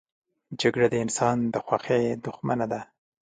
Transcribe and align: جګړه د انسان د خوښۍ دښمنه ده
جګړه 0.61 0.87
د 0.91 0.95
انسان 1.03 1.37
د 1.53 1.55
خوښۍ 1.65 2.03
دښمنه 2.25 2.65
ده 2.71 2.79